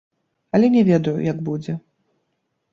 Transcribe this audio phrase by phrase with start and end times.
[0.57, 1.79] Але не ведаю, як будзе.